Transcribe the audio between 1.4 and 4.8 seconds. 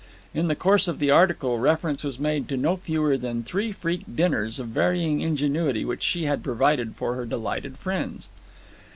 reference was made to no fewer than three freak dinners of